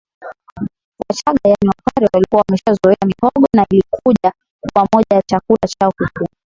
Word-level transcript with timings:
Wachagga 1.09 1.49
yaani 1.49 1.67
Wapare 1.69 2.09
walikuwa 2.13 2.43
wameshazoea 2.47 2.97
mihogo 3.05 3.45
na 3.55 3.65
ilikuja 3.71 4.31
kuwa 4.73 4.87
moja 4.93 5.15
ya 5.15 5.21
chakula 5.29 5.67
chao 5.79 5.91
kikuu 5.91 6.27